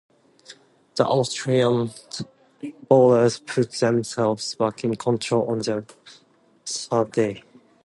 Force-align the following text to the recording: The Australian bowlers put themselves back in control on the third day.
The 0.95 1.05
Australian 1.05 1.91
bowlers 2.87 3.37
put 3.37 3.73
themselves 3.73 4.55
back 4.55 4.83
in 4.83 4.95
control 4.95 5.47
on 5.51 5.59
the 5.59 5.85
third 6.65 7.11
day. 7.11 7.43